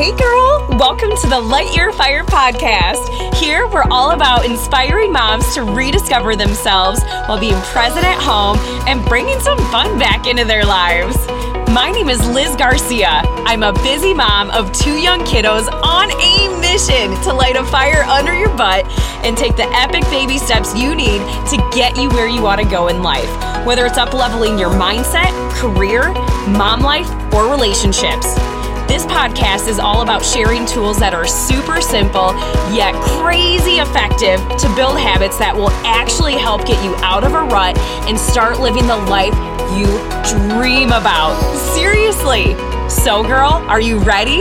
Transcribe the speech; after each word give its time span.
Hey, 0.00 0.16
girl, 0.16 0.66
welcome 0.78 1.10
to 1.14 1.28
the 1.28 1.38
Light 1.38 1.76
Your 1.76 1.92
Fire 1.92 2.24
podcast. 2.24 3.34
Here, 3.34 3.68
we're 3.68 3.84
all 3.90 4.12
about 4.12 4.46
inspiring 4.46 5.12
moms 5.12 5.52
to 5.52 5.62
rediscover 5.62 6.34
themselves 6.36 7.02
while 7.26 7.38
being 7.38 7.60
present 7.64 8.06
at 8.06 8.18
home 8.18 8.56
and 8.88 9.06
bringing 9.06 9.38
some 9.40 9.58
fun 9.70 9.98
back 9.98 10.26
into 10.26 10.46
their 10.46 10.64
lives. 10.64 11.14
My 11.68 11.90
name 11.90 12.08
is 12.08 12.26
Liz 12.30 12.56
Garcia. 12.56 13.20
I'm 13.44 13.62
a 13.62 13.74
busy 13.74 14.14
mom 14.14 14.50
of 14.52 14.72
two 14.72 14.96
young 14.96 15.20
kiddos 15.20 15.70
on 15.82 16.10
a 16.10 16.60
mission 16.62 17.22
to 17.24 17.34
light 17.34 17.56
a 17.56 17.64
fire 17.66 18.02
under 18.04 18.32
your 18.32 18.56
butt 18.56 18.86
and 19.22 19.36
take 19.36 19.54
the 19.54 19.68
epic 19.74 20.04
baby 20.04 20.38
steps 20.38 20.74
you 20.74 20.94
need 20.94 21.20
to 21.50 21.58
get 21.74 21.98
you 21.98 22.08
where 22.08 22.26
you 22.26 22.40
want 22.40 22.58
to 22.58 22.66
go 22.66 22.88
in 22.88 23.02
life, 23.02 23.28
whether 23.66 23.84
it's 23.84 23.98
up 23.98 24.14
leveling 24.14 24.58
your 24.58 24.70
mindset, 24.70 25.30
career, 25.56 26.10
mom 26.48 26.80
life, 26.80 27.10
or 27.34 27.50
relationships. 27.50 28.34
This 28.90 29.06
podcast 29.06 29.68
is 29.68 29.78
all 29.78 30.02
about 30.02 30.24
sharing 30.24 30.66
tools 30.66 30.98
that 30.98 31.14
are 31.14 31.24
super 31.24 31.80
simple 31.80 32.34
yet 32.74 32.92
crazy 33.22 33.78
effective 33.78 34.40
to 34.58 34.74
build 34.74 34.98
habits 34.98 35.38
that 35.38 35.54
will 35.54 35.70
actually 35.86 36.34
help 36.34 36.66
get 36.66 36.82
you 36.82 36.96
out 36.96 37.22
of 37.22 37.34
a 37.34 37.42
rut 37.44 37.78
and 38.08 38.18
start 38.18 38.58
living 38.58 38.88
the 38.88 38.96
life 39.06 39.32
you 39.78 39.86
dream 40.58 40.88
about. 40.88 41.38
Seriously. 41.72 42.56
So, 42.90 43.22
girl, 43.22 43.62
are 43.70 43.80
you 43.80 44.00
ready? 44.00 44.40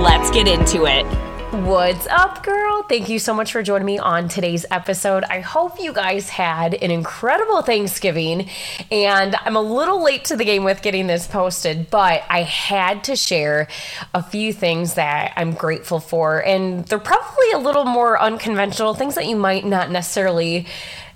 Let's 0.00 0.30
get 0.30 0.48
into 0.48 0.86
it. 0.86 1.21
What's 1.52 2.06
up, 2.06 2.42
girl? 2.42 2.82
Thank 2.84 3.10
you 3.10 3.18
so 3.18 3.34
much 3.34 3.52
for 3.52 3.62
joining 3.62 3.84
me 3.84 3.98
on 3.98 4.30
today's 4.30 4.64
episode. 4.70 5.22
I 5.24 5.40
hope 5.40 5.78
you 5.78 5.92
guys 5.92 6.30
had 6.30 6.72
an 6.72 6.90
incredible 6.90 7.60
Thanksgiving. 7.60 8.48
And 8.90 9.36
I'm 9.36 9.54
a 9.54 9.60
little 9.60 10.02
late 10.02 10.24
to 10.26 10.36
the 10.36 10.46
game 10.46 10.64
with 10.64 10.80
getting 10.80 11.08
this 11.08 11.26
posted, 11.26 11.90
but 11.90 12.24
I 12.30 12.44
had 12.44 13.04
to 13.04 13.16
share 13.16 13.68
a 14.14 14.22
few 14.22 14.54
things 14.54 14.94
that 14.94 15.34
I'm 15.36 15.52
grateful 15.52 16.00
for. 16.00 16.42
And 16.42 16.86
they're 16.86 16.98
probably 16.98 17.52
a 17.52 17.58
little 17.58 17.84
more 17.84 18.18
unconventional, 18.18 18.94
things 18.94 19.16
that 19.16 19.26
you 19.26 19.36
might 19.36 19.66
not 19.66 19.90
necessarily 19.90 20.66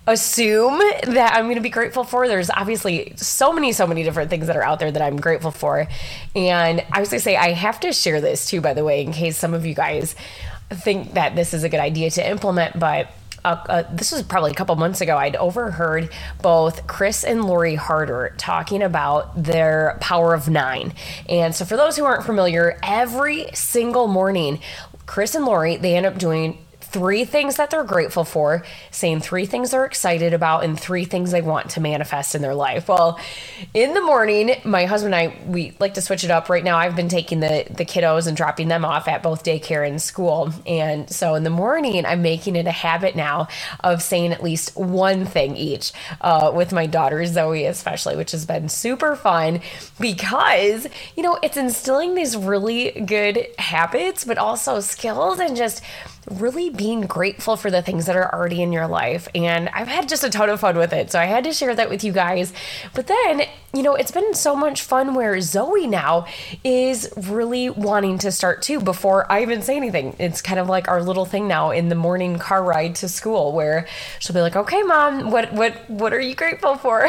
assume 0.07 0.79
that 0.79 1.33
I'm 1.35 1.47
going 1.47 1.57
to 1.57 1.61
be 1.61 1.71
grateful 1.71 2.05
for. 2.05 2.29
There's 2.29 2.51
obviously 2.51 3.13
so 3.17 3.53
many, 3.53 3.73
so 3.73 3.87
many 3.87 4.05
different 4.05 4.31
things 4.31 4.47
that 4.47 4.57
are 4.57 4.63
out 4.63 4.79
there 4.79 4.93
that 4.93 5.03
I'm 5.03 5.17
grateful 5.17 5.51
for. 5.51 5.89
And 6.35 6.85
I 6.93 7.01
was 7.01 7.09
going 7.09 7.19
to 7.19 7.25
say, 7.25 7.37
I 7.37 7.53
have 7.53 7.81
to 7.81 7.93
share 7.93 8.21
this 8.21 8.49
too, 8.49 8.61
by 8.61 8.75
the 8.75 8.85
way, 8.85 9.03
in 9.03 9.13
case 9.13 9.37
some 9.37 9.55
of 9.55 9.67
you 9.67 9.75
guys 9.75 10.15
think 10.71 11.15
that 11.15 11.35
this 11.35 11.55
is 11.55 11.65
a 11.65 11.69
good 11.69 11.81
idea 11.81 12.11
to 12.11 12.29
implement. 12.29 12.79
But 12.79 13.09
uh, 13.45 13.65
uh, 13.69 13.83
this 13.93 14.11
was 14.11 14.23
probably 14.23 14.51
a 14.51 14.55
couple 14.55 14.75
months 14.77 15.01
ago. 15.01 15.17
I'd 15.17 15.37
overheard 15.37 16.11
both 16.43 16.87
Chris 16.89 17.23
and 17.23 17.45
Lori 17.45 17.77
Harder 17.77 18.35
talking 18.39 18.83
about 18.83 19.41
their 19.41 19.99
power 20.01 20.35
of 20.35 20.49
nine. 20.49 20.95
And 21.29 21.55
so, 21.55 21.65
for 21.65 21.77
those 21.77 21.97
who 21.97 22.05
aren't 22.05 22.25
familiar, 22.25 22.79
every 22.83 23.47
single 23.55 24.09
morning, 24.09 24.59
Chris 25.07 25.37
and 25.37 25.45
Lori 25.45 25.77
they 25.77 25.97
end 25.97 26.07
up 26.07 26.19
doing 26.19 26.59
three 26.97 27.27
things 27.27 27.57
that 27.57 27.69
they're 27.69 27.85
grateful 27.85 28.25
for, 28.25 28.65
saying 28.91 29.21
three 29.21 29.45
things 29.45 29.73
they're 29.73 29.85
excited 29.85 30.33
about, 30.33 30.65
and 30.65 30.81
three 30.81 31.05
things 31.05 31.31
they 31.31 31.43
want 31.43 31.69
to 31.69 31.79
manifest 31.79 32.35
in 32.35 32.41
their 32.41 32.55
life. 32.55 32.89
Well, 32.89 33.21
in 33.75 33.93
the 33.93 34.01
morning, 34.01 34.53
my 34.65 34.87
husband 34.87 35.15
and 35.15 35.31
I 35.31 35.37
we 35.47 35.77
like 35.79 35.93
to 35.95 36.01
switch 36.01 36.25
it 36.25 36.31
up. 36.31 36.49
Right 36.49 36.65
now, 36.65 36.79
I've 36.79 36.97
been 36.97 37.11
taking 37.11 37.41
the 37.41 37.67
the 37.69 37.85
kiddos 37.85 38.27
and 38.27 38.35
dropping 38.35 38.69
them 38.69 38.83
off 38.83 39.09
at 39.09 39.23
both 39.23 39.45
daycare 39.45 39.87
and 39.87 40.01
school, 40.01 40.55
and 40.67 41.11
so 41.11 41.35
in 41.35 41.43
the 41.43 41.51
morning, 41.51 42.07
I'm 42.07 42.23
making 42.23 42.57
it 42.57 42.67
a 42.67 42.73
habit 42.73 43.15
now 43.15 43.49
of 43.85 44.03
saying 44.03 44.33
at 44.33 44.43
least 44.43 44.75
one 44.75 45.27
thing 45.27 45.55
each 45.55 45.93
uh, 46.23 46.51
with 46.55 46.73
my 46.73 46.87
daughter 46.87 47.27
Zoe, 47.27 47.67
especially, 47.67 48.17
which 48.17 48.33
has 48.33 48.47
been 48.47 48.71
super 48.71 49.17
fun 49.17 49.61
because 50.01 50.87
you 51.15 51.23
know 51.23 51.39
it's 51.43 51.59
instilling 51.59 52.15
these 52.15 52.39
really 52.39 52.93
good 52.93 53.49
habits, 53.59 54.25
but 54.25 54.39
also 54.39 54.81
skills 54.81 55.39
and 55.41 55.55
just 55.57 55.83
really 56.31 56.71
being 56.71 57.03
grateful 57.03 57.57
for 57.57 57.71
the 57.71 57.83
things 57.83 58.07
that 58.07 58.17
are 58.17 58.33
already 58.35 58.63
in 58.63 58.73
your 58.73 58.87
life. 58.87 59.29
And 59.35 59.69
I've 59.71 59.89
had 59.89 60.09
just 60.09 60.25
a 60.25 60.31
ton 60.31 60.49
of 60.51 60.61
fun 60.61 60.77
with 60.77 60.93
it. 60.93 61.11
So 61.13 61.21
I 61.21 61.27
had 61.27 61.45
to 61.45 61.53
share 61.53 61.75
that 61.75 61.89
with 61.89 62.03
you 62.03 62.13
guys. 62.13 62.53
But 62.95 63.07
then, 63.07 63.43
you 63.73 63.83
know, 63.83 63.95
it's 63.95 64.11
been 64.11 64.35
so 64.35 64.57
much 64.57 64.83
fun 64.83 65.15
where 65.15 65.41
Zoe 65.41 65.87
now 65.87 66.27
is 66.65 67.13
really 67.17 67.71
wanting 67.71 68.19
to 68.19 68.33
start 68.33 68.63
too 68.63 68.81
before 68.81 69.31
I 69.31 69.43
even 69.43 69.63
say 69.63 69.77
anything. 69.77 70.17
It's 70.19 70.43
kind 70.43 70.59
of 70.59 70.69
like 70.69 70.89
our 70.89 71.03
little 71.03 71.27
thing 71.27 71.47
now 71.47 71.71
in 71.71 71.89
the 71.89 71.95
morning 71.95 72.39
car 72.39 72.63
ride 72.63 72.97
to 72.97 73.09
school 73.09 73.53
where 73.53 73.87
she'll 74.19 74.35
be 74.35 74.41
like, 74.41 74.57
"Okay, 74.57 74.83
mom, 74.83 75.31
what 75.31 75.53
what 75.53 75.89
what 75.89 76.13
are 76.13 76.21
you 76.21 76.35
grateful 76.35 76.77
for?" 76.77 77.09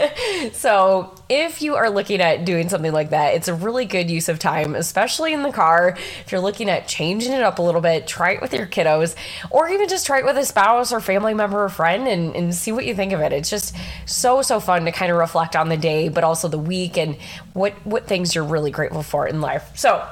so, 0.52 1.14
if 1.28 1.60
you 1.60 1.74
are 1.74 1.90
looking 1.90 2.20
at 2.20 2.44
doing 2.44 2.68
something 2.68 2.92
like 2.92 3.10
that, 3.10 3.34
it's 3.34 3.48
a 3.48 3.54
really 3.54 3.84
good 3.84 4.08
use 4.08 4.28
of 4.28 4.38
time, 4.38 4.76
especially 4.76 5.32
in 5.32 5.42
the 5.42 5.50
car. 5.50 5.96
If 6.24 6.30
you're 6.30 6.40
looking 6.40 6.70
at 6.70 6.86
changing 6.86 7.32
it 7.32 7.42
up 7.42 7.58
a 7.58 7.62
little 7.62 7.80
bit, 7.80 8.06
try 8.06 8.32
it 8.32 8.40
with 8.40 8.54
your 8.54 8.66
kiddos, 8.66 9.16
or 9.50 9.68
even 9.68 9.88
just 9.88 10.06
try 10.06 10.20
it 10.20 10.24
with 10.24 10.36
a 10.36 10.44
spouse 10.44 10.92
or 10.92 11.00
family 11.00 11.34
member 11.34 11.64
or 11.64 11.68
friend 11.68 12.06
and, 12.06 12.36
and 12.36 12.54
see 12.54 12.70
what 12.70 12.86
you 12.86 12.94
think 12.94 13.12
of 13.12 13.20
it. 13.20 13.32
It's 13.32 13.50
just 13.50 13.74
so, 14.06 14.40
so 14.40 14.60
fun 14.60 14.84
to 14.84 14.92
kind 14.92 15.10
of 15.10 15.18
reflect 15.18 15.56
on 15.56 15.68
the 15.68 15.76
day, 15.76 16.08
but 16.08 16.22
also 16.22 16.46
the 16.46 16.58
week 16.58 16.96
and 16.96 17.16
what, 17.54 17.72
what 17.84 18.06
things 18.06 18.34
you're 18.34 18.44
really 18.44 18.70
grateful 18.70 19.02
for 19.02 19.26
in 19.26 19.40
life. 19.40 19.72
So, 19.74 20.06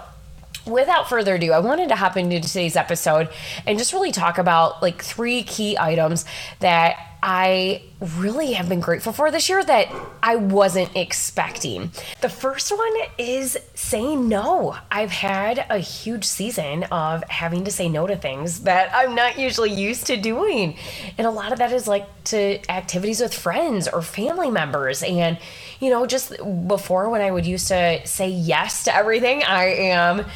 without 0.67 1.09
further 1.09 1.35
ado, 1.35 1.53
I 1.53 1.59
wanted 1.61 1.91
to 1.91 1.97
hop 1.97 2.17
into 2.17 2.41
today's 2.41 2.75
episode 2.75 3.29
and 3.67 3.79
just 3.79 3.93
really 3.93 4.13
talk 4.13 4.39
about 4.39 4.83
like 4.83 5.03
three 5.03 5.43
key 5.43 5.77
items 5.79 6.25
that 6.61 7.14
I 7.27 7.81
really 8.19 8.53
have 8.53 8.69
been 8.69 8.81
grateful 8.81 9.15
for 9.15 9.31
this 9.31 9.49
year 9.49 9.65
that 9.65 9.89
I 10.23 10.37
wasn't 10.37 10.95
expecting. 10.95 11.91
The 12.21 12.29
first 12.29 12.71
one 12.71 12.93
is 13.17 13.57
saying 13.73 14.29
no. 14.29 14.77
I've 14.91 15.11
had 15.11 15.65
a 15.71 15.79
huge 15.79 16.27
season 16.27 16.83
of 16.84 17.25
having 17.25 17.65
to 17.65 17.71
say 17.71 17.89
no 17.89 18.07
to 18.07 18.15
things 18.15 18.61
that 18.65 18.95
I'm 18.95 19.15
not 19.15 19.39
usually 19.39 19.73
used 19.73 20.07
to 20.09 20.19
doing. 20.19 20.77
And 21.17 21.27
a 21.27 21.31
lot 21.31 21.51
of 21.51 21.59
that 21.61 21.73
is 21.73 21.89
like 21.89 22.07
to 22.25 22.61
activities 22.71 23.21
with 23.21 23.33
friends 23.33 23.89
or 23.89 24.03
family 24.03 24.51
members. 24.51 25.03
And, 25.03 25.39
you 25.81 25.89
know, 25.89 26.05
just 26.05 26.37
before 26.69 27.09
when 27.09 27.23
I 27.23 27.31
would 27.31 27.47
used 27.47 27.69
to 27.69 28.07
say 28.07 28.29
yes 28.29 28.84
to 28.84 28.95
everything, 28.95 29.43
I 29.43 29.65
am 29.65 30.27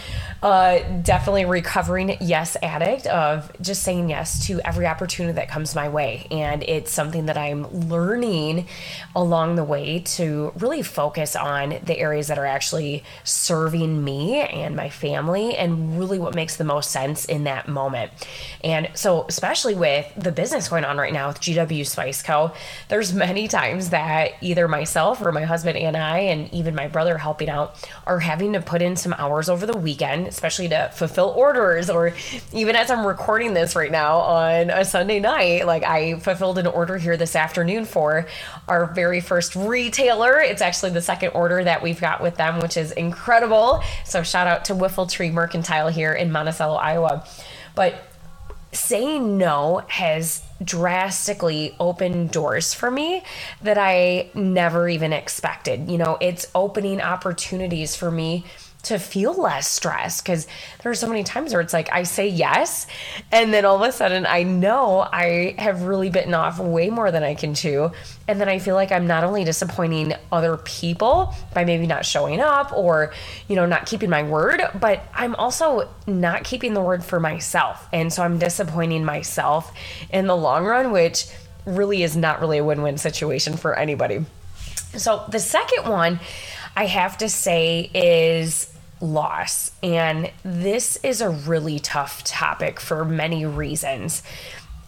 uh, 0.42 0.78
definitely 1.02 1.44
recovering 1.44 2.16
yes 2.20 2.56
addict 2.62 3.06
of 3.08 3.50
just 3.60 3.82
saying 3.82 4.08
yes 4.08 4.46
to 4.46 4.60
every 4.60 4.86
opportunity 4.86 5.34
that 5.34 5.48
comes 5.48 5.74
my 5.74 5.88
way. 5.88 6.26
And 6.30 6.62
it's 6.78 6.90
something 6.90 7.26
that 7.26 7.36
I'm 7.36 7.88
learning 7.88 8.66
along 9.14 9.56
the 9.56 9.64
way 9.64 10.00
to 10.16 10.52
really 10.56 10.82
focus 10.82 11.36
on 11.36 11.78
the 11.84 11.98
areas 11.98 12.28
that 12.28 12.38
are 12.38 12.46
actually 12.46 13.04
serving 13.24 14.02
me 14.02 14.36
and 14.36 14.74
my 14.74 14.88
family 14.88 15.56
and 15.56 15.98
really 15.98 16.18
what 16.18 16.34
makes 16.34 16.56
the 16.56 16.64
most 16.64 16.90
sense 16.90 17.24
in 17.26 17.44
that 17.44 17.68
moment. 17.68 18.10
And 18.64 18.88
so, 18.94 19.26
especially 19.28 19.74
with 19.74 20.10
the 20.16 20.32
business 20.32 20.68
going 20.68 20.84
on 20.84 20.96
right 20.96 21.12
now 21.12 21.28
with 21.28 21.40
GW 21.40 21.86
Spice 21.86 22.22
Co., 22.22 22.52
there's 22.88 23.12
many 23.12 23.48
times 23.48 23.90
that 23.90 24.32
either 24.40 24.68
myself 24.68 25.20
or 25.20 25.32
my 25.32 25.44
husband 25.44 25.76
and 25.76 25.96
I, 25.96 26.18
and 26.18 26.52
even 26.54 26.74
my 26.74 26.88
brother 26.88 27.18
helping 27.18 27.50
out, 27.50 27.74
are 28.06 28.20
having 28.20 28.54
to 28.54 28.60
put 28.60 28.80
in 28.80 28.96
some 28.96 29.14
hours 29.18 29.48
over 29.48 29.66
the 29.66 29.76
weekend 29.76 30.28
especially 30.28 30.68
to 30.68 30.90
fulfill 30.94 31.30
orders 31.30 31.90
or 31.90 32.14
even 32.52 32.76
as 32.76 32.90
I'm 32.90 33.06
recording 33.06 33.54
this 33.54 33.74
right 33.74 33.90
now 33.90 34.18
on 34.18 34.70
a 34.70 34.84
Sunday 34.84 35.20
night, 35.20 35.66
like 35.66 35.82
I 35.82 36.18
fulfilled 36.20 36.58
an 36.58 36.66
order 36.68 36.98
here 36.98 37.16
this 37.16 37.36
afternoon 37.36 37.84
for 37.84 38.26
our 38.66 38.86
very 38.86 39.20
first 39.20 39.56
retailer. 39.56 40.38
It's 40.40 40.62
actually 40.62 40.90
the 40.90 41.02
second 41.02 41.30
order 41.30 41.64
that 41.64 41.82
we've 41.82 42.00
got 42.00 42.22
with 42.22 42.36
them, 42.36 42.60
which 42.60 42.76
is 42.76 42.92
incredible. 42.92 43.82
So 44.04 44.22
shout 44.22 44.46
out 44.46 44.64
to 44.66 44.74
Whiffle 44.74 45.06
Tree 45.06 45.30
Mercantile 45.30 45.88
here 45.88 46.12
in 46.12 46.32
Monticello, 46.32 46.76
Iowa. 46.76 47.26
But 47.74 48.04
saying 48.72 49.38
no 49.38 49.82
has 49.88 50.42
drastically 50.62 51.74
opened 51.80 52.30
doors 52.30 52.74
for 52.74 52.90
me 52.90 53.22
that 53.62 53.78
I 53.78 54.30
never 54.34 54.88
even 54.88 55.12
expected. 55.12 55.90
You 55.90 55.98
know, 55.98 56.18
it's 56.20 56.46
opening 56.54 57.00
opportunities 57.00 57.96
for 57.96 58.10
me 58.10 58.44
to 58.88 58.98
feel 58.98 59.34
less 59.34 59.68
stressed 59.68 60.24
because 60.24 60.46
there 60.82 60.90
are 60.90 60.94
so 60.94 61.06
many 61.06 61.22
times 61.22 61.52
where 61.52 61.60
it's 61.60 61.74
like 61.74 61.92
I 61.92 62.04
say 62.04 62.26
yes 62.28 62.86
and 63.30 63.52
then 63.52 63.64
all 63.64 63.76
of 63.76 63.88
a 63.88 63.92
sudden 63.92 64.26
I 64.26 64.44
know 64.44 65.00
I 65.00 65.54
have 65.58 65.82
really 65.82 66.08
bitten 66.08 66.32
off 66.32 66.58
way 66.58 66.88
more 66.88 67.10
than 67.10 67.22
I 67.22 67.34
can 67.34 67.54
chew 67.54 67.92
and 68.26 68.40
then 68.40 68.48
I 68.48 68.58
feel 68.58 68.74
like 68.74 68.90
I'm 68.90 69.06
not 69.06 69.24
only 69.24 69.44
disappointing 69.44 70.14
other 70.32 70.56
people 70.56 71.34
by 71.52 71.64
maybe 71.64 71.86
not 71.86 72.06
showing 72.06 72.40
up 72.40 72.72
or 72.72 73.12
you 73.46 73.56
know 73.56 73.66
not 73.66 73.84
keeping 73.84 74.08
my 74.08 74.22
word 74.22 74.62
but 74.80 75.06
I'm 75.14 75.34
also 75.34 75.88
not 76.06 76.44
keeping 76.44 76.72
the 76.72 76.82
word 76.82 77.04
for 77.04 77.20
myself 77.20 77.86
and 77.92 78.10
so 78.10 78.22
I'm 78.22 78.38
disappointing 78.38 79.04
myself 79.04 79.72
in 80.10 80.26
the 80.26 80.36
long 80.36 80.64
run 80.64 80.92
which 80.92 81.26
really 81.66 82.02
is 82.02 82.16
not 82.16 82.40
really 82.40 82.56
a 82.56 82.64
win-win 82.64 82.96
situation 82.96 83.58
for 83.58 83.78
anybody. 83.78 84.24
So 84.96 85.24
the 85.28 85.38
second 85.38 85.86
one 85.90 86.20
I 86.74 86.86
have 86.86 87.18
to 87.18 87.28
say 87.28 87.90
is 87.92 88.72
loss. 89.00 89.72
And 89.82 90.30
this 90.42 90.96
is 91.02 91.20
a 91.20 91.30
really 91.30 91.78
tough 91.78 92.24
topic 92.24 92.80
for 92.80 93.04
many 93.04 93.46
reasons. 93.46 94.22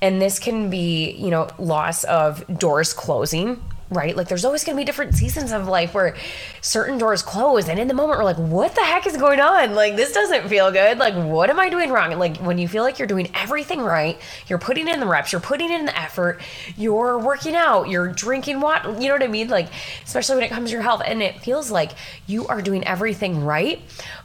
And 0.03 0.21
this 0.21 0.39
can 0.39 0.71
be, 0.71 1.11
you 1.13 1.31
know, 1.31 1.49
loss 1.59 2.05
of 2.05 2.47
doors 2.59 2.93
closing 2.93 3.63
right? 3.91 4.17
Like 4.17 4.29
there's 4.29 4.45
always 4.45 4.63
going 4.63 4.77
to 4.77 4.81
be 4.81 4.85
different 4.85 5.15
seasons 5.15 5.51
of 5.51 5.67
life 5.67 5.95
where 5.95 6.17
certain 6.61 6.97
doors 6.97 7.23
close 7.23 7.69
and 7.69 7.79
in 7.79 7.89
the 7.89 7.95
moment 7.95 8.19
we're 8.19 8.25
like, 8.25 8.39
what 8.39 8.75
the 8.75 8.83
heck 8.83 9.07
is 9.07 9.17
going 9.17 9.41
on? 9.41 9.75
Like 9.75 9.97
this 9.97 10.13
doesn't 10.13 10.49
feel 10.49 10.71
good. 10.71 10.99
Like 10.99 11.15
what 11.15 11.51
am 11.51 11.59
I 11.59 11.69
doing 11.69 11.91
wrong? 11.91 12.13
And 12.13 12.21
like 12.21 12.37
when 12.39 12.57
you 12.59 12.69
feel 12.69 12.85
like 12.85 12.99
you're 12.99 13.09
doing 13.09 13.31
everything 13.35 13.81
right, 13.81 14.21
you're 14.47 14.59
putting 14.59 14.87
in 14.87 15.01
the 15.01 15.07
reps, 15.07 15.33
you're 15.33 15.41
putting 15.41 15.73
in 15.73 15.87
the 15.87 15.99
effort, 15.99 16.41
you're 16.77 17.19
working 17.19 17.57
out, 17.57 17.89
you're 17.89 18.09
drinking 18.09 18.61
water, 18.61 18.93
you 19.01 19.09
know 19.09 19.15
what 19.15 19.25
I 19.25 19.29
mean? 19.29 19.49
Like 19.49 19.69
especially 20.05 20.37
when 20.37 20.45
it 20.45 20.51
comes 20.51 20.71
to 20.71 20.75
your 20.75 20.83
health 20.83 21.03
and 21.05 21.21
it 21.21 21.41
feels 21.41 21.71
like 21.71 21.91
you 22.27 22.47
are 22.47 22.63
doing 22.63 22.87
everything 22.87 23.45
right, 23.45 23.81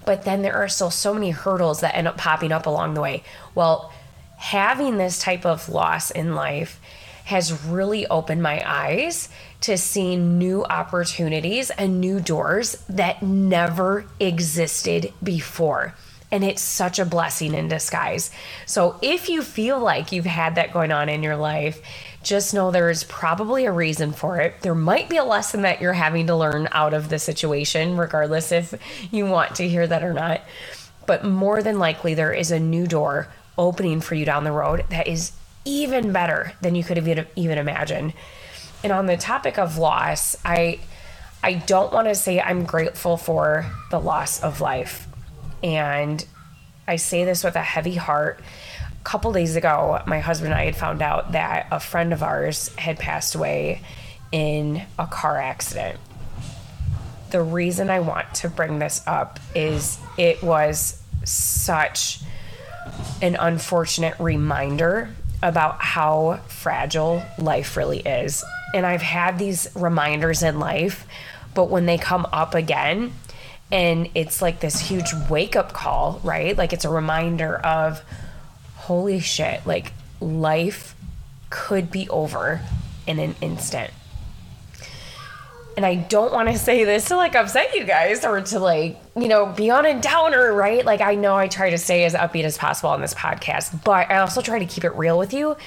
but 0.05 0.23
then 0.23 0.43
there 0.43 0.55
are 0.55 0.67
still 0.67 0.91
so 0.91 1.13
many 1.13 1.31
hurdles 1.31 1.79
that 1.79 1.95
end 1.95 2.07
up 2.07 2.17
popping 2.17 2.51
up 2.51 2.67
along 2.67 2.93
the 2.93 3.01
way. 3.01 3.23
Well, 3.55 3.91
having 4.37 4.97
this 4.97 5.17
type 5.17 5.45
of 5.45 5.69
loss 5.69 6.11
in 6.11 6.35
life 6.35 6.79
has 7.25 7.65
really 7.65 8.07
opened 8.07 8.41
my 8.41 8.61
eyes 8.65 9.29
to 9.61 9.77
seeing 9.77 10.37
new 10.37 10.63
opportunities 10.65 11.71
and 11.71 11.99
new 11.99 12.19
doors 12.19 12.83
that 12.87 13.21
never 13.21 14.05
existed 14.19 15.11
before. 15.23 15.95
And 16.31 16.43
it's 16.43 16.61
such 16.61 16.99
a 16.99 17.05
blessing 17.05 17.53
in 17.53 17.67
disguise. 17.67 18.31
So, 18.65 18.99
if 19.01 19.29
you 19.29 19.41
feel 19.41 19.79
like 19.79 20.11
you've 20.11 20.25
had 20.25 20.55
that 20.55 20.73
going 20.73 20.91
on 20.91 21.07
in 21.07 21.23
your 21.23 21.37
life, 21.37 21.81
just 22.23 22.53
know 22.53 22.71
there 22.71 22.89
is 22.89 23.03
probably 23.03 23.65
a 23.65 23.71
reason 23.71 24.11
for 24.11 24.39
it. 24.39 24.61
There 24.61 24.75
might 24.75 25.09
be 25.09 25.17
a 25.17 25.23
lesson 25.23 25.61
that 25.61 25.81
you're 25.81 25.93
having 25.93 26.27
to 26.27 26.35
learn 26.35 26.67
out 26.71 26.93
of 26.93 27.09
the 27.09 27.19
situation, 27.19 27.97
regardless 27.97 28.51
if 28.51 28.73
you 29.11 29.25
want 29.25 29.55
to 29.55 29.67
hear 29.67 29.85
that 29.87 30.03
or 30.03 30.13
not. 30.13 30.41
But 31.05 31.23
more 31.23 31.61
than 31.61 31.79
likely, 31.79 32.15
there 32.15 32.33
is 32.33 32.51
a 32.51 32.59
new 32.59 32.87
door 32.87 33.29
opening 33.57 34.01
for 34.01 34.15
you 34.15 34.25
down 34.25 34.43
the 34.43 34.51
road 34.51 34.85
that 34.89 35.07
is 35.07 35.31
even 35.65 36.11
better 36.11 36.53
than 36.61 36.75
you 36.75 36.83
could 36.83 36.97
have 36.97 37.27
even 37.35 37.57
imagined. 37.57 38.13
And 38.83 38.93
on 38.93 39.07
the 39.07 39.17
topic 39.17 39.57
of 39.57 39.77
loss, 39.77 40.35
I 40.45 40.79
I 41.43 41.53
don't 41.53 41.93
want 41.93 42.07
to 42.07 42.15
say 42.15 42.39
I'm 42.39 42.65
grateful 42.65 43.17
for 43.17 43.65
the 43.91 43.99
loss 43.99 44.41
of 44.41 44.61
life. 44.61 45.07
And 45.63 46.25
I 46.87 46.95
say 46.95 47.23
this 47.23 47.43
with 47.43 47.55
a 47.55 47.61
heavy 47.61 47.95
heart. 47.95 48.39
A 48.99 49.03
couple 49.03 49.31
days 49.31 49.55
ago, 49.55 50.01
my 50.07 50.19
husband 50.19 50.53
and 50.53 50.59
I 50.59 50.65
had 50.65 50.75
found 50.75 51.01
out 51.01 51.33
that 51.33 51.67
a 51.71 51.79
friend 51.79 52.13
of 52.13 52.23
ours 52.23 52.73
had 52.77 52.97
passed 52.97 53.35
away 53.35 53.81
in 54.31 54.83
a 54.97 55.05
car 55.05 55.39
accident. 55.39 55.99
The 57.29 57.43
reason 57.43 57.89
I 57.89 57.99
want 57.99 58.33
to 58.35 58.49
bring 58.49 58.79
this 58.79 59.03
up 59.05 59.39
is 59.53 59.99
it 60.17 60.41
was 60.41 61.01
such 61.23 62.21
an 63.21 63.35
unfortunate 63.35 64.19
reminder 64.19 65.09
about 65.45 65.81
how 65.81 66.39
fragile 66.47 67.23
life 67.37 67.77
really 67.77 67.99
is. 67.99 68.43
And 68.73 68.85
I've 68.85 69.01
had 69.01 69.37
these 69.37 69.67
reminders 69.75 70.43
in 70.43 70.59
life, 70.59 71.05
but 71.53 71.69
when 71.69 71.85
they 71.85 71.97
come 71.97 72.27
up 72.33 72.55
again, 72.55 73.13
and 73.71 74.09
it's 74.15 74.41
like 74.41 74.59
this 74.59 74.79
huge 74.79 75.13
wake 75.29 75.55
up 75.55 75.71
call, 75.71 76.19
right? 76.23 76.57
Like 76.57 76.73
it's 76.73 76.85
a 76.85 76.89
reminder 76.89 77.55
of, 77.57 78.01
holy 78.75 79.19
shit, 79.19 79.65
like 79.65 79.93
life 80.19 80.95
could 81.49 81.91
be 81.91 82.09
over 82.09 82.61
in 83.07 83.19
an 83.19 83.35
instant 83.41 83.91
and 85.77 85.85
I 85.85 85.95
don't 85.95 86.31
want 86.31 86.49
to 86.49 86.57
say 86.57 86.83
this 86.85 87.09
to 87.09 87.17
like 87.17 87.35
upset 87.35 87.75
you 87.75 87.83
guys 87.83 88.23
or 88.23 88.41
to 88.41 88.59
like, 88.59 88.97
you 89.15 89.27
know, 89.27 89.45
be 89.45 89.69
on 89.69 89.85
a 89.85 89.99
downer, 89.99 90.53
right? 90.53 90.85
Like, 90.85 91.01
I 91.01 91.15
know 91.15 91.35
I 91.35 91.47
try 91.47 91.69
to 91.69 91.77
stay 91.77 92.05
as 92.05 92.13
upbeat 92.13 92.43
as 92.43 92.57
possible 92.57 92.89
on 92.91 93.01
this 93.01 93.13
podcast, 93.13 93.83
but 93.83 94.09
I 94.09 94.17
also 94.17 94.41
try 94.41 94.59
to 94.59 94.65
keep 94.65 94.83
it 94.85 94.95
real 94.95 95.17
with 95.17 95.33
you. 95.33 95.57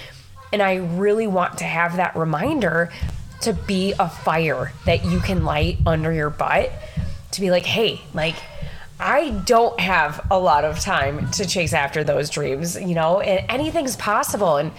And 0.52 0.62
I 0.62 0.76
really 0.76 1.26
want 1.26 1.58
to 1.58 1.64
have 1.64 1.96
that 1.96 2.16
reminder 2.16 2.90
to 3.42 3.52
be 3.52 3.92
a 3.98 4.08
fire 4.08 4.72
that 4.86 5.04
you 5.04 5.20
can 5.20 5.44
light 5.44 5.78
under 5.86 6.12
your 6.12 6.30
butt 6.30 6.72
to 7.32 7.40
be 7.40 7.50
like, 7.50 7.66
hey, 7.66 8.00
like, 8.14 8.36
I 8.98 9.30
don't 9.30 9.78
have 9.78 10.26
a 10.30 10.38
lot 10.38 10.64
of 10.64 10.80
time 10.80 11.30
to 11.32 11.46
chase 11.46 11.72
after 11.72 12.02
those 12.02 12.30
dreams, 12.30 12.80
you 12.80 12.94
know, 12.94 13.20
and 13.20 13.48
anything's 13.50 13.94
possible. 13.94 14.56
And, 14.56 14.72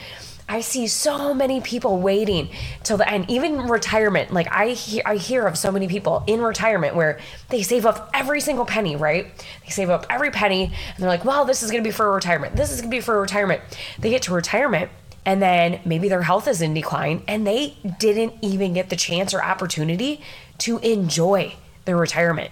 I 0.49 0.61
see 0.61 0.87
so 0.87 1.31
many 1.35 1.61
people 1.61 1.99
waiting 1.99 2.49
till 2.81 2.97
the 2.97 3.07
end, 3.07 3.29
even 3.29 3.67
retirement. 3.67 4.33
Like 4.33 4.51
I 4.51 4.69
hear, 4.69 5.03
I 5.05 5.17
hear 5.17 5.45
of 5.45 5.55
so 5.55 5.71
many 5.71 5.87
people 5.87 6.23
in 6.25 6.41
retirement 6.41 6.95
where 6.95 7.19
they 7.49 7.61
save 7.61 7.85
up 7.85 8.09
every 8.15 8.41
single 8.41 8.65
penny, 8.65 8.95
right? 8.95 9.27
They 9.63 9.69
save 9.69 9.91
up 9.91 10.07
every 10.09 10.31
penny 10.31 10.65
and 10.65 10.97
they're 10.97 11.07
like, 11.07 11.23
well, 11.23 11.45
this 11.45 11.61
is 11.61 11.69
going 11.69 11.83
to 11.83 11.87
be 11.87 11.93
for 11.93 12.11
retirement. 12.11 12.55
This 12.55 12.71
is 12.71 12.81
going 12.81 12.89
to 12.89 12.97
be 12.97 12.99
for 12.99 13.21
retirement. 13.21 13.61
They 13.99 14.09
get 14.09 14.23
to 14.23 14.33
retirement 14.33 14.89
and 15.23 15.39
then 15.39 15.81
maybe 15.85 16.09
their 16.09 16.23
health 16.23 16.47
is 16.47 16.63
in 16.63 16.73
decline 16.73 17.21
and 17.27 17.45
they 17.45 17.77
didn't 17.99 18.33
even 18.41 18.73
get 18.73 18.89
the 18.89 18.95
chance 18.95 19.35
or 19.35 19.43
opportunity 19.43 20.19
to 20.57 20.79
enjoy 20.79 21.53
their 21.85 21.95
retirement. 21.95 22.51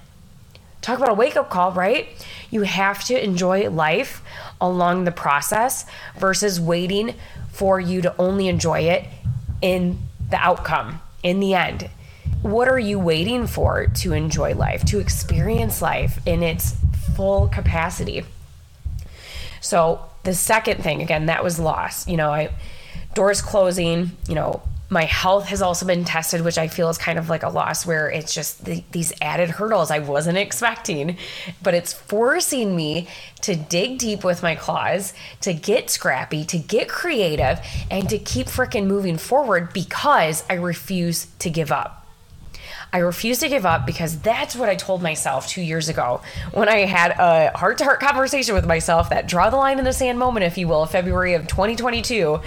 Talk 0.88 1.00
about 1.00 1.10
a 1.10 1.16
wake 1.16 1.36
up 1.36 1.50
call, 1.50 1.74
right? 1.74 2.08
You 2.50 2.62
have 2.62 3.04
to 3.08 3.22
enjoy 3.22 3.70
life 3.70 4.24
along 4.62 5.04
the 5.04 5.12
process 5.12 5.86
versus 6.18 6.62
waiting 6.62 7.14
for 7.52 7.78
you 7.78 8.02
to 8.04 8.16
only 8.18 8.48
enjoy 8.48 8.80
it 8.84 9.04
in 9.62 10.00
the 10.30 10.38
outcome, 10.38 11.02
in 11.24 11.42
the 11.42 11.56
end. 11.56 11.90
What 12.42 12.70
are 12.70 12.80
you 12.80 13.00
waiting 13.00 13.48
for 13.48 13.88
to 13.88 14.14
enjoy 14.14 14.56
life, 14.56 14.86
to 14.86 15.00
experience 15.00 15.82
life 15.82 16.26
in 16.26 16.42
its 16.42 16.78
full 17.18 17.50
capacity? 17.50 18.24
So, 19.60 20.06
the 20.24 20.34
second 20.34 20.86
thing, 20.86 21.02
again, 21.02 21.26
that 21.26 21.44
was 21.44 21.60
loss. 21.60 22.08
You 22.08 22.16
know, 22.16 22.30
I 22.30 22.52
doors 23.14 23.42
closing, 23.42 24.12
you 24.30 24.36
know, 24.36 24.62
my 24.90 25.04
health 25.04 25.48
has 25.48 25.62
also 25.62 25.86
been 25.86 26.06
tested, 26.06 26.42
which 26.42 26.58
I 26.58 26.68
feel 26.68 26.90
is 26.90 26.98
kind 26.98 27.20
of 27.20 27.30
like 27.30 27.44
a 27.44 27.50
loss 27.50 27.86
where 27.86 28.10
it's 28.10 28.34
just 28.34 28.64
the, 28.64 28.84
these 28.92 29.12
added 29.22 29.50
hurdles 29.50 29.92
I 29.92 30.00
wasn't 30.00 30.38
expecting, 30.48 31.18
but 31.62 31.74
it's 31.74 31.94
forcing 31.94 32.76
me 32.76 33.08
to 33.42 33.56
dig 33.56 34.00
deep 34.00 34.24
with 34.24 34.42
my 34.42 34.56
claws, 34.56 35.14
to 35.42 35.54
get 35.54 35.90
scrappy, 35.90 36.46
to 36.46 36.58
get 36.58 36.88
creative, 36.88 37.60
and 37.92 38.10
to 38.10 38.18
keep 38.18 38.48
freaking 38.48 38.88
moving 38.88 39.18
forward 39.18 39.74
because 39.74 40.44
I 40.50 40.56
refuse 40.56 41.28
to 41.40 41.50
give 41.50 41.72
up. 41.72 42.08
I 42.94 43.00
refuse 43.00 43.40
to 43.40 43.50
give 43.50 43.66
up 43.66 43.86
because 43.86 44.18
that's 44.20 44.56
what 44.56 44.70
I 44.70 44.76
told 44.76 45.02
myself 45.02 45.48
two 45.48 45.62
years 45.62 45.90
ago 45.90 46.22
when 46.54 46.70
I 46.70 46.86
had 46.86 47.12
a 47.12 47.58
heart 47.58 47.78
to 47.80 47.84
heart 47.84 48.00
conversation 48.00 48.56
with 48.56 48.66
myself, 48.66 49.10
that 49.10 49.28
draw 49.28 49.50
the 49.50 49.58
line 49.58 49.78
in 49.78 49.84
the 49.84 49.92
sand 49.92 50.18
moment, 50.18 50.46
if 50.46 50.58
you 50.58 50.70
will, 50.70 50.86
February 50.86 51.34
of 51.34 51.48
2022 51.48 52.40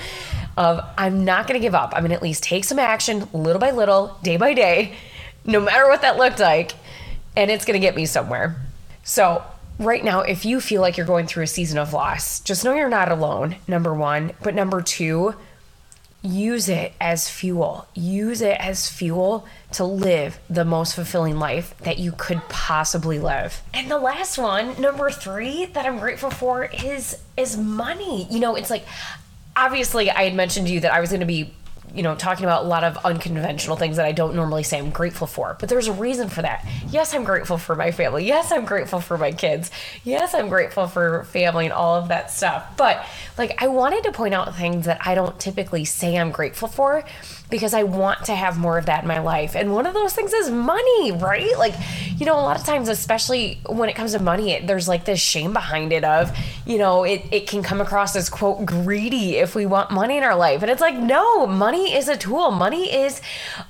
of 0.61 0.85
I'm 0.99 1.25
not 1.25 1.47
going 1.47 1.59
to 1.59 1.67
give 1.67 1.75
up. 1.75 1.95
I'm 1.95 2.03
going 2.03 2.11
to 2.11 2.17
at 2.17 2.23
least 2.23 2.43
take 2.43 2.65
some 2.65 2.79
action 2.79 3.27
little 3.33 3.59
by 3.59 3.71
little, 3.71 4.19
day 4.23 4.37
by 4.37 4.53
day, 4.53 4.95
no 5.47 5.59
matter 5.59 5.89
what 5.89 6.03
that 6.03 6.19
looked 6.19 6.39
like, 6.39 6.73
and 7.35 7.51
it's 7.51 7.65
going 7.65 7.81
to 7.81 7.85
get 7.85 7.97
me 7.97 8.05
somewhere. 8.05 8.57
So, 9.03 9.43
right 9.79 10.05
now, 10.05 10.21
if 10.21 10.45
you 10.45 10.61
feel 10.61 10.83
like 10.83 10.99
you're 10.99 11.07
going 11.07 11.27
through 11.27 11.45
a 11.45 11.47
season 11.47 11.79
of 11.79 11.95
loss, 11.95 12.41
just 12.41 12.63
know 12.63 12.75
you're 12.75 12.91
not 12.91 13.11
alone, 13.11 13.57
number 13.67 13.95
one. 13.95 14.33
But 14.43 14.55
number 14.55 14.83
two, 14.83 15.35
use 16.21 16.69
it 16.69 16.93
as 17.01 17.31
fuel. 17.31 17.87
Use 17.95 18.43
it 18.43 18.61
as 18.61 18.87
fuel 18.87 19.47
to 19.73 19.85
live 19.85 20.39
the 20.51 20.67
most 20.67 20.95
fulfilling 20.95 21.39
life 21.39 21.75
that 21.79 21.97
you 21.97 22.13
could 22.13 22.43
possibly 22.51 23.19
live. 23.19 23.63
And 23.73 23.91
the 23.91 23.99
last 23.99 24.37
one, 24.37 24.79
number 24.79 25.11
3 25.11 25.67
that 25.67 25.87
I'm 25.87 25.99
grateful 25.99 26.31
for 26.31 26.65
is 26.85 27.17
is 27.39 27.57
money. 27.57 28.27
You 28.31 28.41
know, 28.41 28.57
it's 28.57 28.69
like 28.69 28.85
obviously 29.61 30.11
I 30.11 30.25
had 30.25 30.35
mentioned 30.35 30.67
to 30.67 30.73
you 30.73 30.81
that 30.81 30.93
I 30.93 31.01
was 31.01 31.11
going 31.11 31.21
to 31.21 31.27
be 31.27 31.53
you 31.95 32.03
know, 32.03 32.15
talking 32.15 32.45
about 32.45 32.65
a 32.65 32.69
lot 32.69 32.85
of 32.85 32.97
unconventional 32.99 33.77
things 33.77 33.97
that 33.97 34.07
I 34.07 34.13
don't 34.13 34.35
normally 34.35 34.63
say 34.63 34.79
I'm 34.79 34.91
grateful 34.91 35.27
for. 35.27 35.57
But 35.59 35.69
there's 35.69 35.89
a 35.89 35.93
reason 35.93 36.29
for 36.29 36.43
that. 36.43 36.65
Yes, 36.89 37.15
I'm 37.15 37.25
grateful 37.25 37.59
for 37.59 37.75
my 37.75 37.91
family. 37.91 38.25
Yes, 38.27 38.53
I'm 38.53 38.65
grateful 38.65 39.01
for 39.01 39.19
my 39.19 39.33
kids. 39.33 39.71
Yes, 40.05 40.35
I'm 40.35 40.49
grateful 40.49 40.87
for 40.87 41.25
family 41.25 41.67
and 41.67 41.73
all 41.73 41.97
of 41.97 42.09
that 42.09 42.31
stuff. 42.31 42.77
But 42.77 43.05
like, 43.37 43.61
I 43.61 43.67
wanted 43.69 44.05
to 44.05 44.13
point 44.13 44.35
out 44.35 44.55
things 44.55 44.87
that 44.87 45.05
I 45.05 45.15
don't 45.15 45.39
typically 45.41 45.85
say 45.85 46.17
I'm 46.17 46.31
grateful 46.31 46.69
for 46.69 47.05
because 47.51 47.75
I 47.75 47.83
want 47.83 48.25
to 48.27 48.35
have 48.35 48.59
more 48.59 48.79
of 48.79 48.87
that 48.87 49.03
in 49.03 49.09
my 49.09 49.19
life. 49.19 49.55
And 49.57 49.73
one 49.75 49.87
of 49.87 49.95
those 49.95 50.15
things 50.15 50.33
is 50.33 50.51
money, 50.51 51.13
right? 51.13 51.57
Like, 51.59 51.75
you 52.17 52.27
know, 52.27 52.35
a 52.35 52.43
lot 52.43 52.59
of 52.59 52.65
times, 52.65 52.89
especially 52.89 53.61
when 53.67 53.89
it 53.89 53.95
comes 53.95 54.13
to 54.13 54.23
money, 54.23 54.53
it, 54.53 54.67
there's 54.67 54.89
like 54.89 55.05
this 55.05 55.21
shame 55.21 55.53
behind 55.53 55.93
it 55.93 56.05
of, 56.05 56.37
you 56.67 56.79
know, 56.79 57.05
it, 57.05 57.23
it 57.31 57.47
can 57.47 57.63
come 57.63 57.81
across 57.81 58.15
as 58.15 58.29
quote 58.29 58.65
greedy 58.65 59.37
if 59.37 59.55
we 59.55 59.67
want 59.67 59.91
money 59.91 60.17
in 60.17 60.23
our 60.23 60.37
life. 60.37 60.63
And 60.63 60.71
it's 60.71 60.81
like, 60.81 60.97
no, 60.97 61.47
money 61.47 61.95
is 61.95 62.09
a 62.09 62.17
tool. 62.17 62.51
Money 62.51 62.93
is 62.93 63.21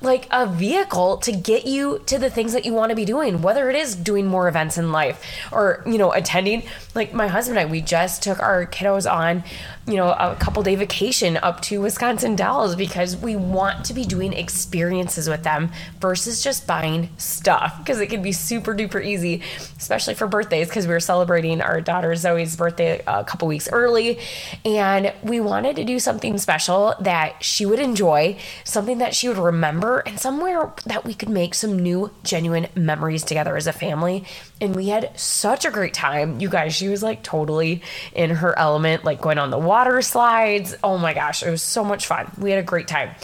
like 0.01 0.27
a 0.31 0.45
vehicle 0.45 1.17
to 1.17 1.31
get 1.31 1.65
you 1.65 1.99
to 2.05 2.17
the 2.17 2.29
things 2.29 2.53
that 2.53 2.65
you 2.65 2.73
want 2.73 2.89
to 2.89 2.95
be 2.95 3.05
doing, 3.05 3.41
whether 3.41 3.69
it 3.69 3.75
is 3.75 3.95
doing 3.95 4.27
more 4.27 4.47
events 4.47 4.77
in 4.77 4.91
life 4.91 5.25
or, 5.51 5.83
you 5.85 5.97
know, 5.97 6.11
attending. 6.11 6.63
Like 6.93 7.13
my 7.13 7.27
husband 7.27 7.57
and 7.57 7.67
I, 7.67 7.71
we 7.71 7.81
just 7.81 8.21
took 8.21 8.39
our 8.39 8.65
kiddos 8.65 9.11
on, 9.11 9.43
you 9.91 9.97
know, 9.97 10.11
a 10.11 10.37
couple 10.39 10.63
day 10.63 10.75
vacation 10.75 11.37
up 11.43 11.61
to 11.63 11.81
Wisconsin 11.81 12.37
Dells 12.37 12.77
because 12.77 13.17
we 13.17 13.35
want 13.35 13.83
to 13.85 13.93
be 13.93 14.05
doing 14.05 14.31
experiences 14.31 15.27
with 15.27 15.43
them 15.43 15.69
versus 15.99 16.41
just 16.41 16.65
buying 16.65 17.09
stuff 17.17 17.77
because 17.79 17.99
it 17.99 18.07
can 18.07 18.21
be 18.21 18.31
super 18.31 18.73
duper 18.73 19.03
easy, 19.03 19.41
especially 19.77 20.13
for 20.13 20.27
birthdays 20.27 20.69
because 20.69 20.87
we 20.87 20.93
were 20.93 21.01
celebrating 21.01 21.59
our 21.61 21.81
daughter 21.81 22.15
Zoe's 22.15 22.55
birthday 22.55 23.03
a 23.05 23.25
couple 23.25 23.49
weeks 23.49 23.69
early 23.69 24.17
and 24.63 25.13
we 25.23 25.41
wanted 25.41 25.75
to 25.75 25.83
do 25.83 25.99
something 25.99 26.37
special 26.37 26.95
that 27.01 27.43
she 27.43 27.65
would 27.65 27.79
enjoy, 27.79 28.37
something 28.63 28.99
that 28.99 29.13
she 29.13 29.27
would 29.27 29.37
remember, 29.37 29.99
and 29.99 30.19
somewhere 30.19 30.73
that 30.85 31.03
we 31.03 31.13
could 31.13 31.29
make 31.29 31.53
some 31.53 31.77
new 31.77 32.11
genuine 32.23 32.67
memories 32.75 33.23
together 33.23 33.57
as 33.57 33.67
a 33.67 33.73
family. 33.73 34.23
And 34.61 34.73
we 34.73 34.87
had 34.87 35.19
such 35.19 35.65
a 35.65 35.71
great 35.71 35.93
time. 35.93 36.39
You 36.39 36.47
guys, 36.47 36.73
she 36.73 36.87
was 36.87 37.03
like 37.03 37.23
totally 37.23 37.81
in 38.13 38.29
her 38.29 38.57
element, 38.57 39.03
like 39.03 39.19
going 39.19 39.37
on 39.37 39.49
the 39.49 39.57
water 39.57 39.80
slides. 40.01 40.75
Oh 40.83 40.97
my 40.97 41.13
gosh, 41.13 41.43
it 41.43 41.49
was 41.49 41.61
so 41.61 41.83
much 41.83 42.07
fun. 42.07 42.31
We 42.37 42.51
had 42.51 42.59
a 42.59 42.63
great 42.63 42.87
time. 42.87 43.15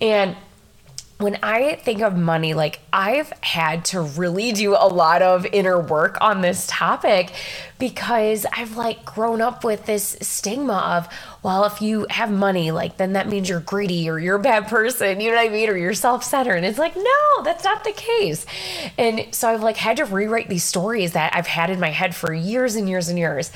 And 0.00 0.36
when 1.18 1.36
I 1.42 1.74
think 1.74 2.00
of 2.00 2.16
money, 2.16 2.54
like 2.54 2.78
I've 2.92 3.32
had 3.42 3.84
to 3.86 4.00
really 4.00 4.52
do 4.52 4.74
a 4.74 4.86
lot 4.86 5.20
of 5.20 5.44
inner 5.46 5.80
work 5.80 6.16
on 6.20 6.42
this 6.42 6.64
topic 6.68 7.32
because 7.80 8.46
I've 8.52 8.76
like 8.76 9.04
grown 9.04 9.40
up 9.40 9.64
with 9.64 9.86
this 9.86 10.16
stigma 10.20 10.74
of, 10.74 11.08
well, 11.42 11.64
if 11.64 11.82
you 11.82 12.06
have 12.08 12.30
money, 12.30 12.70
like 12.70 12.98
then 12.98 13.14
that 13.14 13.28
means 13.28 13.48
you're 13.48 13.58
greedy 13.58 14.08
or 14.08 14.20
you're 14.20 14.36
a 14.36 14.40
bad 14.40 14.68
person, 14.68 15.20
you 15.20 15.30
know 15.30 15.36
what 15.36 15.46
I 15.46 15.48
mean? 15.48 15.68
Or 15.68 15.76
you're 15.76 15.92
self 15.92 16.22
centered. 16.22 16.54
And 16.54 16.64
it's 16.64 16.78
like, 16.78 16.94
no, 16.94 17.42
that's 17.42 17.64
not 17.64 17.82
the 17.82 17.92
case. 17.92 18.46
And 18.96 19.26
so 19.32 19.48
I've 19.48 19.62
like 19.62 19.76
had 19.76 19.96
to 19.96 20.04
rewrite 20.04 20.48
these 20.48 20.64
stories 20.64 21.12
that 21.12 21.34
I've 21.34 21.48
had 21.48 21.68
in 21.70 21.80
my 21.80 21.90
head 21.90 22.14
for 22.14 22.32
years 22.32 22.76
and 22.76 22.88
years 22.88 23.08
and 23.08 23.18
years. 23.18 23.50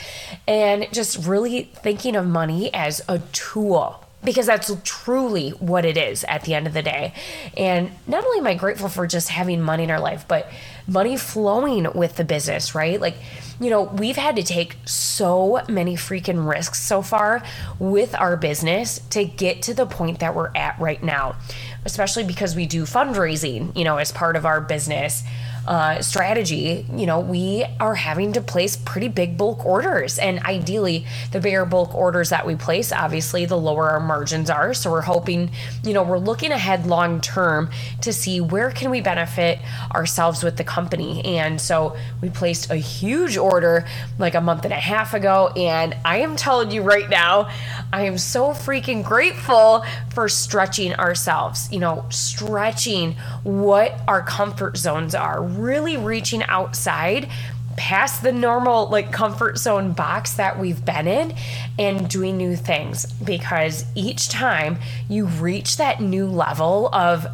And 0.48 0.88
just 0.92 1.26
really 1.28 1.70
thinking 1.74 2.16
of 2.16 2.26
money 2.26 2.74
as 2.74 3.02
a 3.08 3.20
tool 3.30 4.04
because 4.24 4.46
that's 4.46 4.70
truly 4.84 5.50
what 5.50 5.84
it 5.84 5.96
is 5.96 6.24
at 6.24 6.44
the 6.44 6.54
end 6.54 6.66
of 6.66 6.72
the 6.72 6.82
day. 6.82 7.12
And 7.56 7.90
not 8.06 8.24
only 8.24 8.38
am 8.38 8.46
I 8.46 8.54
grateful 8.54 8.88
for 8.88 9.06
just 9.06 9.28
having 9.28 9.60
money 9.60 9.84
in 9.84 9.90
our 9.90 10.00
life, 10.00 10.26
but 10.28 10.48
money 10.86 11.16
flowing 11.16 11.88
with 11.94 12.16
the 12.16 12.24
business, 12.24 12.74
right? 12.74 13.00
Like, 13.00 13.16
you 13.60 13.70
know, 13.70 13.82
we've 13.82 14.16
had 14.16 14.36
to 14.36 14.42
take 14.42 14.76
so 14.84 15.62
many 15.68 15.94
freaking 15.94 16.48
risks 16.48 16.80
so 16.80 17.02
far 17.02 17.42
with 17.78 18.14
our 18.14 18.36
business 18.36 19.00
to 19.10 19.24
get 19.24 19.62
to 19.62 19.74
the 19.74 19.86
point 19.86 20.20
that 20.20 20.34
we're 20.34 20.50
at 20.54 20.78
right 20.78 21.02
now, 21.02 21.36
especially 21.84 22.24
because 22.24 22.54
we 22.54 22.66
do 22.66 22.84
fundraising, 22.84 23.76
you 23.76 23.84
know, 23.84 23.98
as 23.98 24.12
part 24.12 24.36
of 24.36 24.46
our 24.46 24.60
business 24.60 25.22
uh, 25.66 26.02
strategy, 26.02 26.84
you 26.94 27.06
know, 27.06 27.20
we 27.20 27.64
are 27.78 27.94
having 27.94 28.32
to 28.32 28.40
place 28.40 28.76
pretty 28.76 29.08
big 29.08 29.36
bulk 29.36 29.64
orders. 29.64 30.18
And 30.18 30.40
ideally, 30.40 31.06
the 31.30 31.40
bigger 31.40 31.64
bulk 31.64 31.94
orders 31.94 32.30
that 32.30 32.46
we 32.46 32.56
place, 32.56 32.92
obviously, 32.92 33.46
the 33.46 33.56
lower 33.56 33.90
our 33.90 34.00
margins 34.00 34.50
are. 34.50 34.74
So 34.74 34.90
we're 34.90 35.02
hoping, 35.02 35.50
you 35.84 35.92
know, 35.92 36.02
we're 36.02 36.18
looking 36.18 36.50
ahead 36.50 36.86
long 36.86 37.20
term 37.20 37.70
to 38.00 38.12
see 38.12 38.40
where 38.40 38.70
can 38.70 38.90
we 38.90 39.00
benefit 39.00 39.60
ourselves 39.94 40.42
with 40.42 40.56
the 40.56 40.64
company. 40.64 41.24
And 41.24 41.60
so 41.60 41.96
we 42.20 42.28
placed 42.28 42.70
a 42.70 42.76
huge 42.76 43.36
order 43.36 43.86
like 44.18 44.34
a 44.34 44.40
month 44.40 44.64
and 44.64 44.72
a 44.72 44.80
half 44.80 45.14
ago. 45.14 45.52
And 45.56 45.96
I 46.04 46.18
am 46.18 46.34
telling 46.34 46.70
you 46.72 46.82
right 46.82 47.08
now, 47.08 47.48
I 47.92 48.06
am 48.06 48.18
so 48.18 48.48
freaking 48.48 49.04
grateful 49.04 49.84
for 50.12 50.28
stretching 50.28 50.94
ourselves, 50.94 51.70
you 51.70 51.78
know, 51.78 52.04
stretching 52.08 53.14
what 53.44 54.00
our 54.08 54.22
comfort 54.22 54.76
zones 54.76 55.14
are 55.14 55.51
really 55.58 55.96
reaching 55.96 56.42
outside 56.44 57.28
past 57.76 58.22
the 58.22 58.32
normal 58.32 58.88
like 58.88 59.10
comfort 59.12 59.58
zone 59.58 59.92
box 59.92 60.34
that 60.34 60.58
we've 60.58 60.84
been 60.84 61.06
in 61.06 61.34
and 61.78 62.08
doing 62.08 62.36
new 62.36 62.56
things. 62.56 63.06
Because 63.12 63.84
each 63.94 64.28
time 64.28 64.78
you 65.08 65.26
reach 65.26 65.78
that 65.78 66.00
new 66.00 66.26
level 66.26 66.88
of 66.92 67.26